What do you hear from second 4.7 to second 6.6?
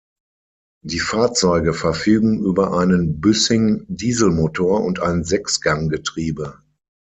und ein Sechs-Gang-Getriebe.